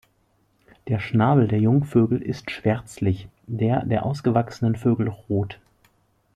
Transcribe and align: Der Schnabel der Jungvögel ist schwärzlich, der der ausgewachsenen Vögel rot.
Der 0.87 0.97
Schnabel 0.99 1.47
der 1.47 1.59
Jungvögel 1.59 2.19
ist 2.23 2.49
schwärzlich, 2.49 3.27
der 3.45 3.85
der 3.85 4.03
ausgewachsenen 4.03 4.75
Vögel 4.75 5.07
rot. 5.09 5.59